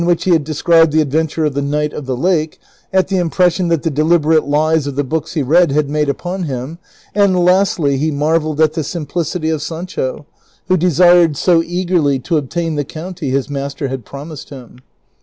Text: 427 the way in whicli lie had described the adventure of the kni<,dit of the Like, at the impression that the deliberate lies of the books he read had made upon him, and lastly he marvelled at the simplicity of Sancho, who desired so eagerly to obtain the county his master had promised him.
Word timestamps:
427 0.01 0.01
the 0.01 0.09
way 0.09 0.31
in 0.31 0.33
whicli 0.33 0.33
lie 0.33 0.35
had 0.35 0.43
described 0.83 0.91
the 0.93 1.01
adventure 1.01 1.45
of 1.45 1.53
the 1.53 1.61
kni<,dit 1.61 1.93
of 1.93 2.05
the 2.07 2.17
Like, 2.17 2.59
at 2.91 3.07
the 3.09 3.17
impression 3.17 3.67
that 3.67 3.83
the 3.83 3.91
deliberate 3.91 4.47
lies 4.47 4.87
of 4.87 4.95
the 4.95 5.03
books 5.03 5.33
he 5.35 5.43
read 5.43 5.71
had 5.73 5.91
made 5.91 6.09
upon 6.09 6.43
him, 6.45 6.79
and 7.13 7.45
lastly 7.45 7.97
he 7.97 8.09
marvelled 8.09 8.59
at 8.59 8.73
the 8.73 8.83
simplicity 8.83 9.51
of 9.51 9.61
Sancho, 9.61 10.25
who 10.67 10.75
desired 10.75 11.37
so 11.37 11.61
eagerly 11.61 12.17
to 12.17 12.37
obtain 12.37 12.77
the 12.77 12.83
county 12.83 13.29
his 13.29 13.47
master 13.47 13.89
had 13.89 14.03
promised 14.03 14.49
him. 14.49 14.77